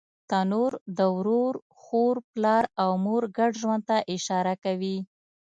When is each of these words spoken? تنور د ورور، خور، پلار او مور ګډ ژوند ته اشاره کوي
تنور 0.29 0.71
د 0.97 0.99
ورور، 1.17 1.53
خور، 1.81 2.15
پلار 2.31 2.63
او 2.83 2.91
مور 3.05 3.23
ګډ 3.37 3.51
ژوند 3.61 3.81
ته 3.89 3.97
اشاره 4.15 4.53
کوي 4.63 4.97